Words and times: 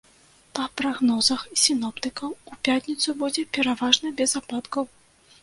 Па 0.59 0.63
прагнозах 0.79 1.43
сіноптыкаў, 1.63 2.33
у 2.53 2.57
пятніцу 2.69 3.17
будзе 3.21 3.45
пераважна 3.59 4.15
без 4.25 4.37
ападкаў. 4.43 4.83